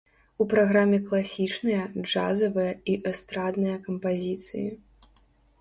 [0.43, 4.67] У праграме класічныя, джазавыя і эстрадныя кампазіцыі.